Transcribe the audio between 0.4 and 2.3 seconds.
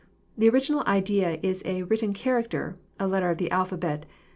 original idea is a written